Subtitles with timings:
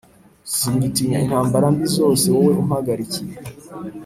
[0.55, 3.35] Singitinya intambara mbi zose wowe umpagarikiye